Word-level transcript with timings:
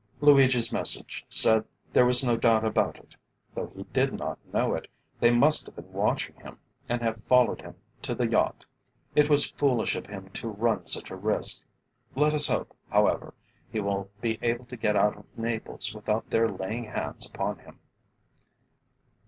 "Luigi's 0.19 0.73
message 0.73 1.23
said 1.29 1.63
there 1.93 2.07
was 2.07 2.25
no 2.25 2.35
doubt 2.35 2.65
about 2.65 2.95
it. 2.97 3.15
Though 3.53 3.71
he 3.75 3.83
did 3.93 4.13
not 4.13 4.39
know 4.51 4.73
it, 4.73 4.87
they 5.19 5.29
must 5.29 5.67
have 5.67 5.75
been 5.75 5.93
watching 5.93 6.33
him, 6.37 6.57
and 6.89 7.03
have 7.03 7.23
followed 7.25 7.61
him 7.61 7.75
to 8.01 8.15
the 8.15 8.25
yacht. 8.27 8.65
It 9.15 9.29
was 9.29 9.51
foolish 9.51 9.95
of 9.95 10.07
him 10.07 10.29
to 10.29 10.47
run 10.47 10.87
such 10.87 11.11
a 11.11 11.15
risk. 11.15 11.61
Let 12.15 12.33
us 12.33 12.47
hope, 12.47 12.75
however, 12.89 13.35
he 13.71 13.79
will 13.79 14.09
be 14.21 14.39
able 14.41 14.65
to 14.65 14.75
get 14.75 14.95
out 14.95 15.17
of 15.17 15.37
Naples 15.37 15.93
without 15.93 16.31
their 16.31 16.49
laying 16.49 16.85
hands 16.85 17.27
upon 17.27 17.59
him." 17.59 17.77